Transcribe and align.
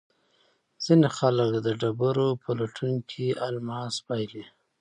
ځینې 0.85 1.07
خلک 1.17 1.51
د 1.65 1.67
ډبرو 1.81 2.29
په 2.41 2.49
لټون 2.59 2.93
کې 3.09 3.25
الماس 3.45 3.95
بایلي. 4.07 4.43